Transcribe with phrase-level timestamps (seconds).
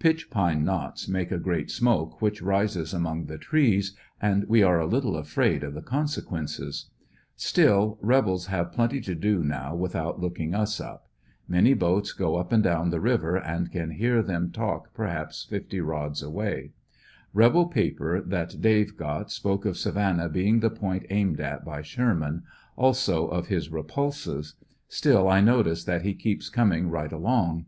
[0.00, 4.80] Pitch pine knots make a great smoke wiiich rises among the trees and we are
[4.80, 6.86] a little afraid of the consequences;
[7.36, 11.08] still, rebels have plenty to do now without looking us up.
[11.46, 15.80] Many boats go up and down the river and can hear them talk perhaps fifty
[15.80, 16.72] rods FINAL ESCAPE.
[17.30, 17.48] 153 away.
[17.48, 22.42] Rebel paper that Dave got spoke of Savannah being the point aimed at by Sherman,
[22.74, 24.54] also of his repulses;
[24.88, 27.66] still I notice that he keeps coming right along.